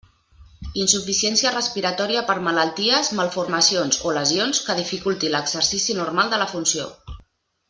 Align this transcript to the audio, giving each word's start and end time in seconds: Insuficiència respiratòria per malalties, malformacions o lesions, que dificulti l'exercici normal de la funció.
Insuficiència 0.83 1.51
respiratòria 1.55 2.23
per 2.31 2.37
malalties, 2.47 3.11
malformacions 3.19 4.01
o 4.11 4.15
lesions, 4.19 4.63
que 4.71 4.79
dificulti 4.83 5.31
l'exercici 5.35 5.99
normal 6.03 6.35
de 6.37 6.45
la 6.45 6.49
funció. 6.57 6.91